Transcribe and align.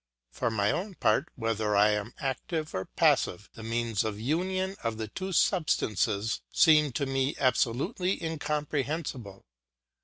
For 0.31 0.49
my 0.49 0.71
own 0.71 0.95
part, 0.95 1.29
whether 1.35 1.75
I 1.75 1.91
am 1.91 2.15
active 2.17 2.73
or 2.73 2.85
passive, 2.85 3.51
the 3.53 3.61
means 3.61 4.03
of 4.03 4.19
union 4.19 4.75
of 4.83 4.97
the 4.97 5.07
two 5.07 5.31
substances 5.31 6.41
seem 6.51 6.91
to 6.93 7.05
me 7.05 7.35
absolutely 7.39 8.19
incomprehensible. 8.25 9.45